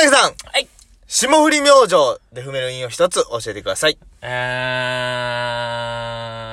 [0.00, 0.66] 崎さんはい。
[1.06, 3.98] 霜降り明星で踏める韻を一つ教えてください。
[4.22, 4.26] え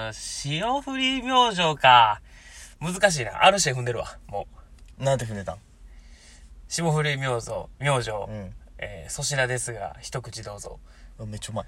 [0.10, 2.22] ー、潮降り明星か。
[2.82, 3.46] 難しいな。
[3.46, 4.18] ある種踏んでるわ。
[4.28, 4.48] も
[5.00, 5.04] う。
[5.04, 5.60] なんて踏んでたん？
[6.68, 8.10] 霜降り明星、明星。
[8.10, 8.54] うん。
[8.80, 10.80] えー、粗品ですが、一口どうぞ。
[11.18, 11.66] あめっちゃうまい。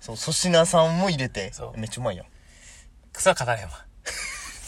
[0.00, 2.26] そう、粗品さんも入れてそ、うめっちゃうまいよ。
[3.12, 3.84] 草は語れへんわ。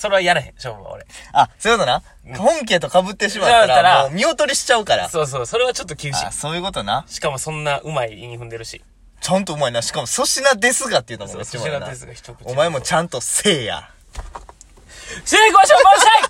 [0.06, 1.06] それはやらへん、勝負は俺。
[1.32, 2.02] あ、そういうことな？
[2.38, 5.08] 本家と被ってしまったら、見劣りしちゃうから。
[5.08, 6.30] そうそう、それはちょっと厳しいあ、。
[6.32, 7.04] そういうことな？
[7.08, 8.84] しかもそんなうまい韻踏んでるし。
[9.20, 9.82] ちゃんとうまいな。
[9.82, 11.96] しかも粗品ですがっていうのもっちゃうまいな粗品で。
[11.96, 12.44] すが一口。
[12.48, 13.90] お前もちゃんとせいや。
[15.24, 16.22] 成功しょうもしゃい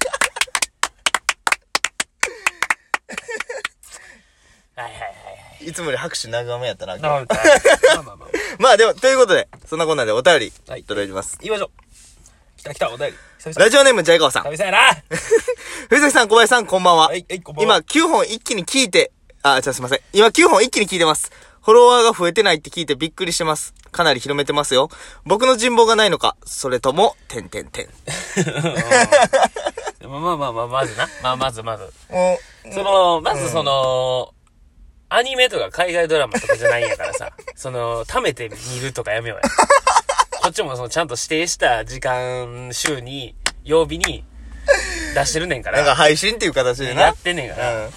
[4.80, 5.08] はいはいはいは
[5.60, 5.66] い。
[5.68, 6.96] いつもより拍手長めやったな。
[6.96, 7.24] まあ
[8.02, 8.28] まあまあ。
[8.58, 11.38] まあでも、ということで、そんなこんなでお便り、はいいただいてます。
[11.40, 11.70] 行きましょう。
[12.66, 13.14] 来た来た、お便り。
[13.38, 13.64] 久々。
[13.64, 14.42] ラジオネーム、ジャイカワさん。
[14.44, 14.78] 久々やな。
[15.88, 17.08] 藤崎さん、小林さん、こんばんは。
[17.08, 17.76] はい、はい、こんばんは。
[17.78, 20.00] 今、9本一気に聞いて、あ、じゃあすいません。
[20.12, 21.30] 今、9本一気に聞いてます。
[21.62, 23.74] フォロワーが増えてないって聞いてびっくりしてます。
[23.92, 24.88] かなり広めてますよ。
[25.24, 27.88] 僕の人望がないのか、それとも、てんてんてん。
[30.08, 31.08] まあまあまあまあ、まずな。
[31.22, 31.84] まあ、まずまず。
[32.10, 32.38] も
[32.72, 34.32] その、まずその、
[35.08, 39.42] アニメとか海外ドラマとかじゃないんやからさ、 その、貯めて見るとかやめようや。
[40.46, 44.22] こっちもその、ちゃんと指定した時間、週に、曜日に、
[45.12, 47.00] 出してるねんかう、なんから、配信っていう形でな。
[47.00, 47.90] やってんねんから、うん。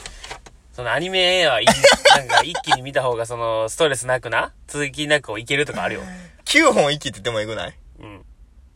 [0.74, 1.68] そのアニメはいい、
[2.18, 6.02] なんか一気に見た方がその、ストレスなくな、続きなくいけるとかあるよ。
[6.46, 7.78] 9本一気って言ってもえぐない？
[8.00, 8.26] うん。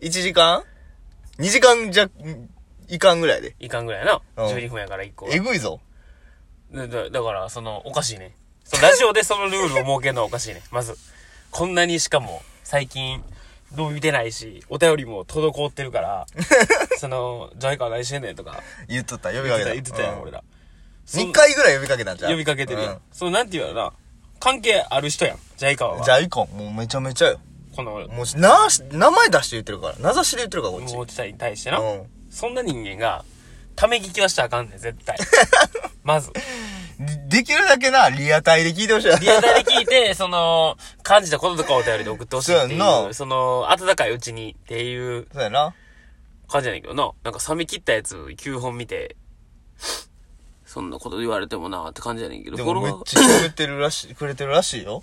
[0.03, 0.63] ?1 時間
[1.39, 2.07] ?2 時間じゃ、
[2.89, 3.55] いかんぐらいで。
[3.59, 4.21] いかんぐらいな。
[4.37, 5.81] うん12分やから1個がえぐいぞ。
[6.71, 8.35] だだだから、その、おかしいね。
[8.65, 10.61] そのラジオでそのルールを設けるのはおかしいね。
[10.69, 10.95] まず。
[11.49, 13.23] こんなにしかも、最近、
[13.75, 16.25] どう見てないし、お便りも滞ってるから、
[16.97, 19.73] その、ジャイカは何してんねんとか、言っとった、呼びかけた。
[19.73, 20.43] 言ってたやん、うん俺ら。
[21.05, 22.31] そん2回ぐらい呼びかけたんじゃん。
[22.31, 22.93] 呼びかけてるやん。
[22.93, 23.93] うその、なんて言うのかな。
[24.39, 26.03] 関係ある人やん、ジャイカは。
[26.03, 26.57] じゃあ、いこん。
[26.57, 27.39] もうめちゃめちゃよ。
[27.75, 29.95] この、もう、な、名前出して言ってるから。
[29.99, 30.93] 名指しで言ってるから、こっち。
[30.93, 31.79] もうちたに対してな。
[31.79, 32.03] うん。
[32.29, 33.25] そんな人間が、
[33.75, 35.17] ため聞きはしたらあかんねん、絶対。
[36.03, 36.31] まず。
[37.33, 39.19] できるだけな、リアタイで聞いてほしい。
[39.19, 45.73] リアタイで聞いて、 その、感じたこととかお便りで送ってほしいってそうやんその、温かいうちにっていうそうやな。
[46.47, 47.09] 感じやねんけどな。
[47.23, 49.15] なんか冷め切ったやつ9本見て、
[50.63, 55.01] そんなこと言われてもなって感じやねんけど、でもめっちゃ広めてるらしい、 くれてるらしいよ。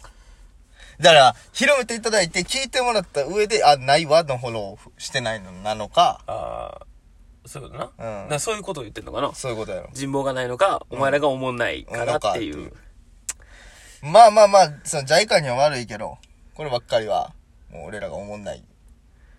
[1.01, 6.87] だから、広めていただいて、聞いてもらった上で、あ、ないわのフォローしてないのなのか、ああ、
[7.47, 8.23] そういうことな。
[8.23, 9.33] うんなそういうことを言ってんのかな。
[9.35, 9.89] そういうことやろ。
[9.93, 12.73] 人望がないのか、お前らが思んないからっていうんう。
[14.03, 16.19] まあまあまあ、その、ジャイカには悪いけど、
[16.55, 17.33] こればっかりは、
[17.71, 18.65] もう俺らが思んない、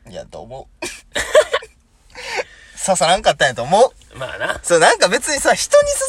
[0.09, 0.85] やと思う。
[2.83, 4.17] 刺さらんかったんやと思う。
[4.17, 4.59] まあな。
[4.63, 5.99] そう、なんか別にさ、人に勧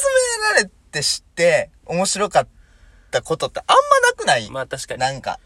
[0.55, 2.49] められて知って、面白かっ
[3.11, 4.51] たことってあんまなくない？
[4.51, 5.01] まあ確かに。
[5.01, 5.39] なんか。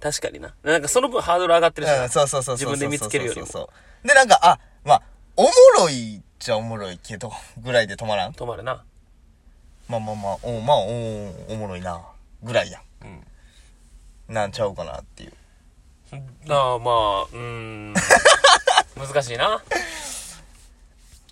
[0.00, 0.54] 確かにな。
[0.62, 2.04] なんかその分ハードル上がってるしな。
[2.04, 2.66] うん、そうそうそうそう。
[2.66, 3.72] 自分で見つけるよりもそうそうそ
[4.04, 5.02] うで、なんか、あ、まあ、
[5.40, 7.32] おもろいっちゃおもろいけど、
[7.62, 8.32] ぐらいで止まらん？
[8.32, 8.82] 止まるな。
[9.88, 12.00] まあまあまあ、おまあ、おおもろいな、
[12.42, 13.08] ぐらいやうん。
[13.08, 14.34] ん。
[14.34, 15.32] なんちゃうかなっていう。
[16.44, 17.94] なあ、まあ、うーん。
[18.98, 19.62] 難しいな。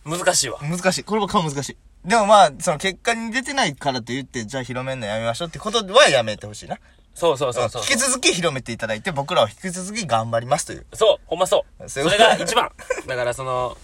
[0.05, 0.61] 難しいわ。
[0.63, 1.03] 難しい。
[1.03, 1.77] こればっか難しい。
[2.09, 6.79] でもまあ、その結果に出てないからと言って、じゃあ広めんのやめましょうってことはやめてほしいな。
[7.13, 7.83] そうそうそうそう。
[7.83, 10.87] 引き続き広めていただいて、僕らは引き続き頑張りますという。
[10.95, 11.89] そう、ほんまそう。
[11.89, 12.71] それが一番。
[13.09, 13.77] だからその、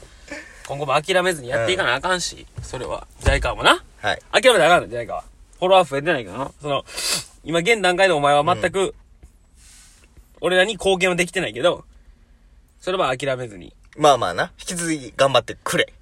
[0.72, 3.84] 今後も諦めずにやっていかなあかんし、それは、ジャイカーもな。
[4.00, 4.18] はい。
[4.32, 5.24] 諦めたらあかんの、ジャイカーは。
[5.58, 6.50] フォロワー増えてないからな。
[6.62, 6.82] その、
[7.44, 8.94] 今現段階でお前は全く、
[10.40, 11.84] 俺らに貢献はできてないけど、
[12.80, 13.74] それは諦めずに。
[13.98, 14.50] まあまあな。
[14.58, 15.92] 引き続き頑張ってくれ。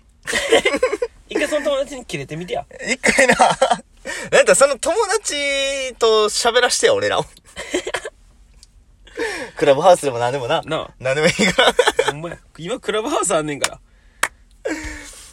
[1.29, 2.65] 一回その友達に切れてみてや。
[2.87, 3.35] 一回な、
[4.31, 7.25] なんかその友達と喋らしてよ、俺らを。
[9.59, 10.63] クラブハウスでも何でもな。
[10.63, 11.75] なあ何でもいいから。
[12.13, 12.39] ほんまや。
[12.57, 13.81] 今クラブハウスあんねんから。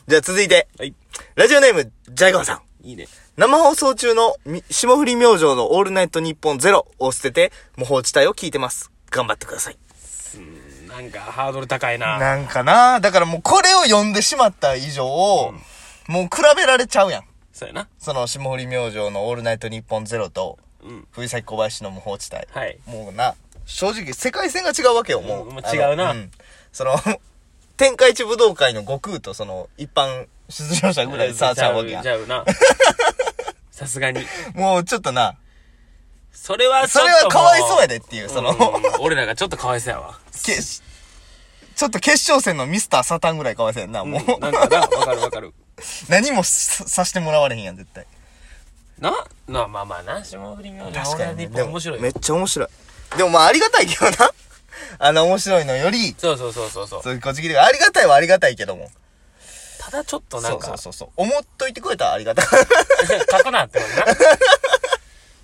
[0.07, 0.95] じゃあ続いて、はい。
[1.35, 2.87] ラジオネーム、ジャイガーさん。
[2.87, 3.09] いいね。
[3.35, 8.89] 生放送中のみ霜降り明星のオールナイトニッポンゼロを捨てて、模倣地帯を聞いてます。
[9.11, 9.77] 頑張ってください。
[10.87, 12.17] なんかハードル高いな。
[12.19, 17.23] なんかな、だからもうこれを読んでしまった以上、もう比べられちゃうやん。
[17.51, 17.89] そうやな。
[17.99, 21.05] その霜降り明星のオールナイトニッポンゼロと、うん。
[21.11, 22.45] 藤崎小林の模倣地帯。
[22.49, 22.79] はい。
[22.85, 23.35] もうな、
[23.65, 25.47] 正直世界線が違うわけよ、もう。
[25.49, 26.31] うんもう違うなん
[26.71, 26.95] その、
[27.77, 32.09] 天下一武道会の悟空とその、一般出場者ぐらい差ちゃうわけやち。
[32.09, 32.43] ゃうな。
[33.71, 34.25] さすがに。
[34.55, 35.35] もうちょっとな、
[36.33, 38.57] それはちそれょっともうはかわいそうやでっていう、その、うん
[38.99, 40.17] 俺らがちょっとかわいそうやわ。
[40.43, 44.21] けちょっと決勝戦のミスターサタンぐらいかわいそうやんな、もう。
[44.21, 45.53] うんなんかな、わかるわかる。
[46.09, 48.07] 何もささしてもらわれへんやん、絶対。
[48.99, 49.11] な、
[49.47, 52.13] な、まあまあな、霜降り明星俺は日でも本面白いよめっ。
[52.13, 53.17] ちゃ面白い。
[53.17, 54.31] でもまあありがたいけどな。
[54.99, 57.03] あの面白いのより、そうそうそうそうそう。
[57.03, 58.89] そういうこっち来てありがたいはありがたいけども。
[59.79, 61.09] ただちょっとなそんか、うそうそうそう。
[61.15, 62.45] 思っといてくれたらありがたい。
[63.31, 64.17] 書くなってことな。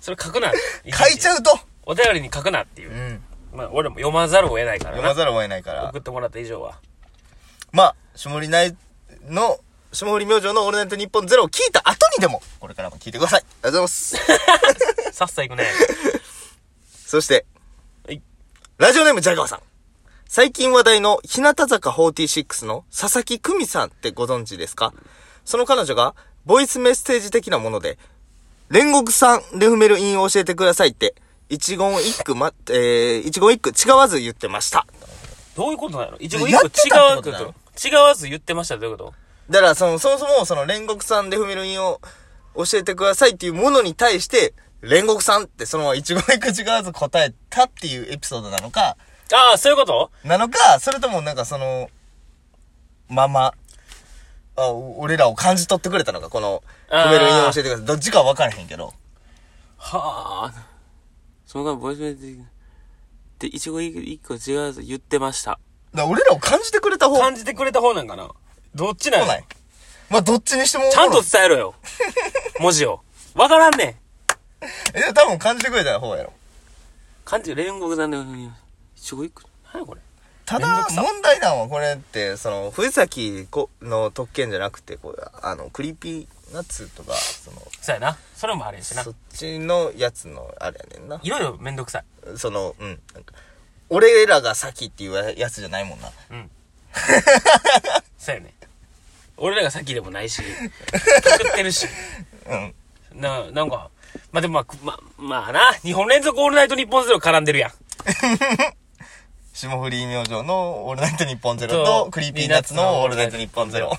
[0.00, 0.52] それ書くな。
[0.92, 1.58] 書いちゃうと。
[1.86, 2.94] お便りに書くなっていうう。
[2.94, 3.24] ん。
[3.52, 4.96] まあ俺も読まざるを得ないからな。
[4.98, 5.98] 読まざるを得ないから送。
[5.98, 6.78] ってもらった以上は。
[7.72, 8.76] まあ、霜降りない
[9.26, 9.58] の、
[9.92, 13.40] 霜降り明星のオールナイトニッポンゼロを聞いた後にでも、これからも聞いてください。
[13.40, 14.16] ありがとうございます。
[15.16, 15.66] さっさ行くね。
[17.06, 17.44] そして、はい
[18.76, 19.58] ラジオネームジャガーさん。
[20.26, 24.92] 最近話題の日向坂46の佐々木久美さんってご存知ですか？
[25.44, 27.98] その彼女が、ボイスメッセージ的なもので、
[28.70, 31.14] 煉獄さんレフメルインを教えてくださいって、
[31.48, 34.88] 一言一句ま、えー、一言一句違わず言ってました。
[35.56, 36.18] どういうことなの？
[36.18, 39.14] 一語一やっ個違わず違わず言ってましたどういうこと？
[39.50, 42.00] だから、その、そもそも、その、煉獄さんレフメルインを
[42.56, 44.52] 教えてくださいっていうものに対して、
[44.84, 48.96] 煉獄さんってその一言一句違わず答えたっていうエピソードなのか、
[49.32, 50.10] ああ、そういうこと？
[50.24, 51.90] なのか、それともなんかその、
[53.08, 53.54] まま、
[54.56, 57.86] あ、お俺らを感じ取ってくれたのか、この、あーレベルに教えてください。
[57.86, 58.92] どっちかは分からへんけど。
[59.78, 60.52] はあ。
[61.46, 62.40] その間、ボイスメージ
[63.38, 65.58] で、一語一個違わず言ってました。
[65.94, 68.28] だ俺らを感じてくれた方感じてくれた方なんかな？
[68.74, 69.44] どっちなの来ない。
[70.10, 70.84] まあ、どっちにしても。
[70.90, 71.74] ちゃんと伝えろよ。
[72.60, 73.00] 文字を。
[73.34, 73.94] わからんねん。
[74.94, 76.32] え、多分感じてくれた方やろ。
[77.24, 78.18] 漢字、煉獄さんで、
[78.96, 79.42] 一語一個。
[79.72, 80.00] 何やこれ。
[80.46, 88.18] ただ問題なのはこれって、その、藤崎この特権じゃなくて、こう、あの、クリーピーナッツとか、その、そうやな。
[88.36, 89.12] それもあれやしなそ。
[89.12, 91.18] っちのやつの、あれやねんな。
[91.22, 92.04] いろいろめんどくさい。
[92.36, 93.00] その、うん。
[93.14, 93.34] なんか、
[93.88, 96.10] 俺らが先っていうやつじゃないもんな。
[96.30, 96.50] うん。
[98.18, 98.54] そうやね。
[99.36, 100.42] 俺らが先でもないし、
[101.24, 101.88] 作ってるし。
[102.46, 102.74] うん。
[103.14, 103.90] な、なんか、
[104.32, 107.72] まあ、でもまあ、ま、まあな、日本連続オールナイト日本ゼロ絡んでるやん。
[109.54, 113.96] 霜降り明星のオールナイトニッポンゼロとと、 Creepy Nuts のオールナイトニッポンゼロ。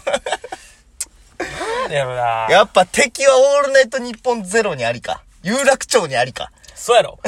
[1.40, 2.48] なんだろな。
[2.52, 5.24] やっぱ敵はオールナイトニッポンゼロにありか。
[5.44, 6.52] 有楽町にありか。
[6.76, 7.20] そうやろ。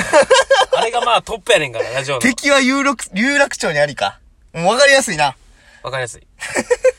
[0.76, 2.22] あれがまあトップやねんから、ラジオの。
[2.22, 4.20] 敵は有楽、有楽町にありか。
[4.54, 5.36] もうわかりやすいな。
[5.84, 6.28] わかりやすい。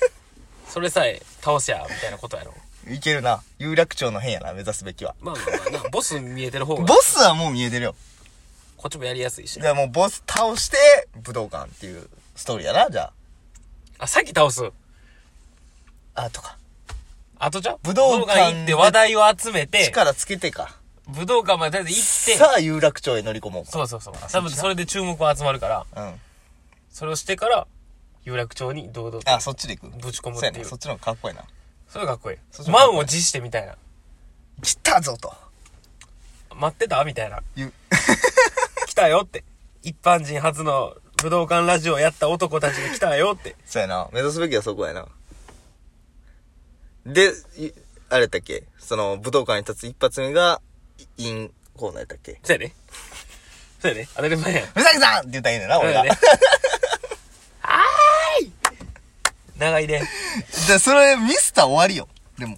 [0.69, 2.55] それさえ倒せや、みたいなことやろ。
[2.91, 3.43] いけるな。
[3.59, 5.15] 有楽町の変やな、目指すべきは。
[5.21, 7.95] まあまあまあな、ボス見えてる方が、ボスはもう見えてるよ。
[8.77, 9.67] こっちもやりやすいしじ。
[9.67, 10.77] ゃあもうボス倒して、
[11.17, 13.13] 武道館っていうストーリーやな、じゃ
[13.99, 14.65] あ、先倒す。
[16.15, 16.25] あ。
[16.25, 16.57] あ、とか。
[17.41, 20.77] あとじゃあ武道館行って話題を集めて、力つけてか。
[21.07, 23.71] 武道館までとりあえず行って、さあ、有楽町へ乗り込もうか。
[23.71, 24.15] そうそうそう。
[24.31, 26.21] 多分それで注目が集まるから、うん。
[26.91, 27.67] それをしてから、
[28.25, 29.97] 有楽町に堂々とあ、そっちで行く。
[29.99, 30.59] ぶち込むそうやね。
[30.59, 30.77] っていうそ。
[30.77, 31.45] っちの方がかっこいいな。
[31.89, 32.39] それかっこいい
[32.71, 33.77] 満を持してみたいな。
[34.63, 35.33] 来たぞと。
[36.55, 37.05] 待ってた？
[37.05, 37.41] みたいな。
[37.57, 37.73] 言う。
[38.87, 39.45] 来たよって。
[39.83, 43.57] 一般人初の武道館ラジオをやった男たちが来たよって。
[43.65, 44.09] そうやな。
[44.13, 45.07] 目指すべきはそこやな。
[47.07, 47.71] で、い
[48.11, 48.65] あれやっけ？
[48.79, 50.61] その、武道館に立つ一発目が、
[51.17, 52.41] インコーナーやったっけ？
[52.43, 52.73] そうやで。
[53.81, 54.09] そうやで。
[54.15, 54.67] 当たり前やん。
[54.67, 56.01] ふざけさんって言ったらいいねんな、俺が。
[56.01, 56.21] そうやで。
[56.21, 56.68] はーい
[59.59, 60.01] 長いで。
[60.69, 62.09] で、それミスったら終わりよ。
[62.39, 62.57] でも。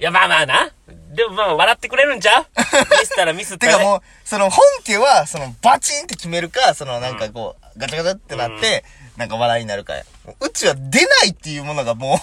[0.00, 0.70] いや、まあまあな。
[1.14, 2.46] でもまあ、笑ってくれるんちゃう？
[3.00, 3.78] ミスったらミスったら、ね。
[3.78, 8.84] てかもう、その本家は、そのバチンって決めるか、そのなんかこう、ガチャガチャってなって、
[9.16, 10.04] なんか笑いになるかや。
[10.24, 12.18] もううちは出ないっていうものがも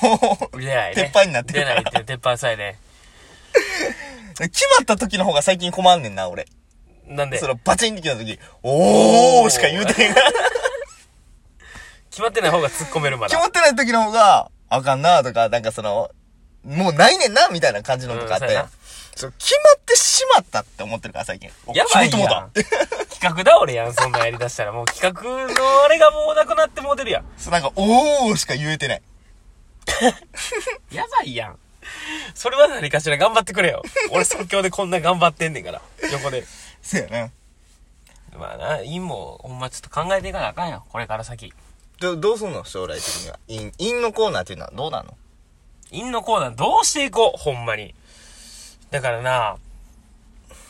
[0.53, 1.03] う、出ないね。
[1.03, 2.79] 鉄板になってる出ないって、鉄板さえね。
[4.39, 6.47] 決まった時の方が最近困んねんな、俺。
[7.05, 7.37] なんで？
[7.39, 10.15] そのバチンって決まった時、おーしか言うてへん。
[12.09, 13.29] 決まってない方が突っ込めるまだ。
[13.29, 16.09] 決まってない時の方が、あかんなとか、なんかその、
[16.63, 18.79] もうないねんなみたいな感じのとかあったやんうんそうやな。
[19.15, 21.49] そう、決まってしまったって思ってるから、最近。
[21.73, 22.63] やばいやん決まってもうたって。
[23.19, 24.71] 企画倒れやん、そんなんやりだしたら。
[24.71, 25.21] もう企画
[25.53, 27.25] のあれがもうなくなってもうてるやん。
[27.37, 29.01] そう、なんか、おーしか言えてない。
[30.91, 31.59] やばいやん。
[32.33, 33.81] それは何かしら頑張ってくれよ。
[34.11, 35.81] 俺即興でこんな頑張ってんねんから。
[36.11, 36.45] 横で。
[36.81, 37.31] そうやな。
[38.37, 40.85] まあな、韻も、ほんまちょっと考えていかなあかんよ。
[40.89, 41.53] これから先。
[41.99, 42.63] ど、どうすんの？
[42.65, 43.39] 将来的には。
[43.47, 45.17] イン、インのコーナーっていうのはどうなの？
[45.91, 47.95] 韻のコーナーどうしていこう、ほんまに。
[48.91, 49.57] だからな、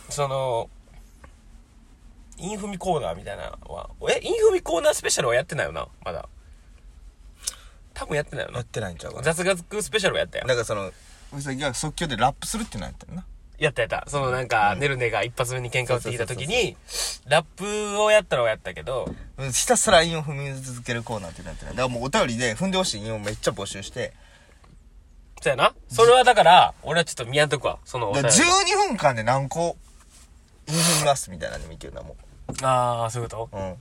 [0.09, 0.69] その、
[2.38, 6.29] インフミコーナーみたいなのは、え、インフミコーナースペシャルはやってないよな、まだ。
[7.93, 8.65] 多分やってないよなやっ。
[8.65, 9.24] てないんちゃうかな。
[9.24, 10.45] 雑学スペシャルはやったよ。
[10.48, 10.91] なんかその、
[11.36, 13.25] うさぎが即興でラップするっていうのやったよな。
[13.59, 14.05] やったやった。
[14.07, 16.77] そのなんか、ネルネが一発目に喧嘩をしてきた時に、
[17.27, 21.75] ラップをやったのはやったけど、うんひたすら韻を踏み続けるコーナーっていうのやってない。
[21.75, 24.13] だからもうお便りで踏んでほしい韻をめっちゃ募集して、
[25.41, 25.73] そうやな。
[25.89, 27.79] それはだから、俺はちょっと見やんとくわ。
[27.85, 29.77] そのお便りだから12分間で何個、
[30.67, 32.15] 踏みますみたいなのでもいけるな、も
[32.61, 33.57] ああ、そういうこと？
[33.57, 33.59] う。
[33.59, 33.75] うん。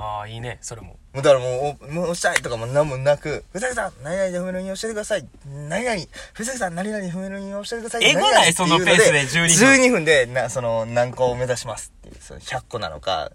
[0.00, 0.58] ああ、いいね。
[0.60, 0.96] それも。
[1.14, 5.28] もうだからもう、おもう押したいとかも何もなく、ふざけさん、何々で踏めるように教えてください。
[5.46, 6.00] 何々、
[6.32, 8.04] ふざけさん、何々で踏めるように教えてください。
[8.04, 13.30] えぐないそのペースで12分12分で、な、その、何個を目指しますっていう、その100個なのか、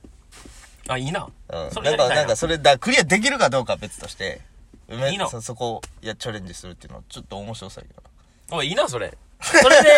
[0.89, 1.29] あ、いいな。
[1.53, 1.71] うん。
[1.71, 4.41] そなんか、ななんか、それ、だクリアできるかどうかは別として、
[4.89, 8.01] めいいのそ、そこを、いや、チャレンジするっていうのは、ちょっと面白そうやけど
[8.55, 8.57] な。
[8.57, 9.15] おい、いいな、それ。
[9.39, 9.89] それで、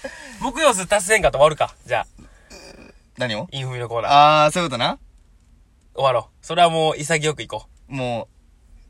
[0.40, 1.74] 目標数達成んかと終わるか。
[1.84, 2.06] じゃあ、
[3.18, 3.48] 何を？
[3.50, 4.10] インフミのコーナー。
[4.44, 4.98] あー、そういうことな。
[5.94, 6.46] 終わろう。
[6.46, 8.28] それはもう潔くいこも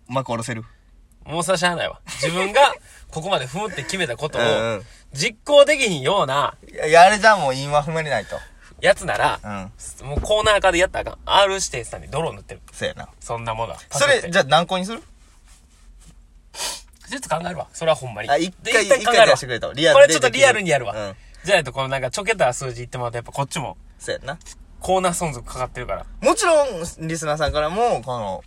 [0.09, 0.65] う、幕下ろせる。
[1.27, 1.29] う。
[1.31, 2.01] もうさしゃあないわ。
[2.23, 2.75] 自分が、
[3.11, 8.39] ここまで踏むって決めたことをうんうん、実行できひんようないや、いやあれじゃもう今踏めれないと。
[8.81, 9.73] やつならう、ん。
[10.09, 11.43] もうコーナー化でやったらあかん。
[11.45, 12.61] R 指定さんに泥を塗ってる。
[12.73, 13.09] そうやな。
[13.21, 13.81] そんなものは。
[13.91, 15.03] それ、じゃゃあ何個にする？
[17.11, 17.67] ちょっと考えるわ。
[17.73, 18.31] それはほんまに。
[18.31, 19.73] あ、一で回、一回出してくれと。
[19.73, 20.95] リアルでこれちょっとリアルにやるわ。
[20.95, 21.17] うん。
[21.45, 24.39] じゃないと、このなんかちょけた数字言ってもらうと、やっぱこっちも、そうやな。
[24.81, 26.07] コーナー存続かかってるから。
[26.21, 26.69] もちろん、
[27.07, 28.45] リスナーさんからも、この、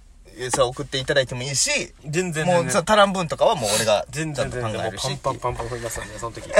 [0.51, 2.71] それ送っていただいてもいいし、全然もう、全然。
[2.71, 4.73] そ足らん分とかはもう俺が、全然全然。
[4.73, 5.03] もうえるし。
[5.03, 6.49] パンパンパンパン振りますんで、その時。
[6.49, 6.55] で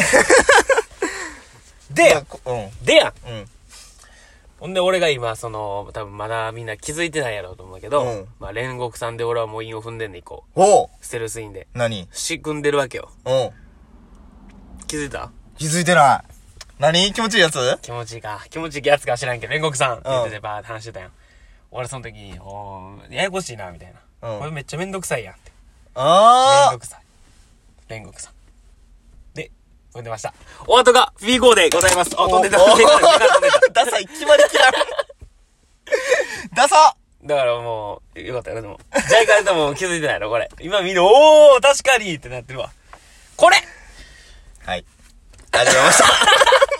[2.03, 2.85] でやんうん。
[2.85, 3.45] でやんうん。
[4.59, 10.61] ほんで俺が今、その、多分まだみんな気づいてないやろうと思うけど、うんまあ煉獄さんで俺はもう韻を踏んでんねん、こう。
[10.61, 11.67] おうステルスインで。
[11.73, 13.09] 何仕組んでるわけよ。
[13.25, 13.49] うん。
[14.87, 16.32] 気づいた気づいてない。
[16.79, 17.13] 何？
[17.13, 17.57] 気持ちいいやつ？
[17.81, 18.43] 気持ちいいか。
[18.49, 21.11] 気持ちいいやつか知らんけど、煉獄さん言っててバーって話してたやん。
[21.71, 24.29] 俺その時に、おーややこしいな、みたいな。
[24.29, 25.51] うんこれめっちゃめんどくさいやんって。
[25.95, 26.99] 煉あ獄さん。
[27.91, 28.33] 煉獄さん。
[29.35, 29.51] で、
[29.93, 30.33] 踏んでました。
[30.67, 32.11] お後が B5 でございます。
[32.17, 32.57] あ、飛んでた。
[32.57, 34.73] 飛んでた飛んでた ダサい、決まりきらん。
[36.55, 38.79] ダサだからもう、よかったよ、でも。
[39.07, 40.49] ジャイカルでも気づいてないの、これ。
[40.59, 42.71] 今見る、おー、確かにってなってるわ。
[43.37, 43.57] これ
[44.65, 44.85] はい。
[45.53, 46.72] ありがとうございました。